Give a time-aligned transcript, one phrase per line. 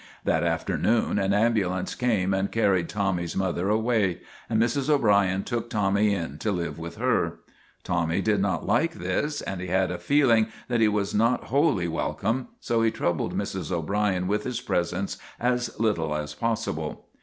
[0.25, 4.17] That afternoon an ambulance came and carried Tommv's mother awav,
[4.49, 4.89] and Mrs.
[4.89, 7.41] O'Brien took */^ Tommy in to live with her.
[7.83, 11.13] Tommy did not like MAGINNIS 59 this, and he had a feeling that he was
[11.13, 13.71] not wholly wel come, so he troubled Mrs.
[13.71, 17.05] O'Brien with his presence as little as possible.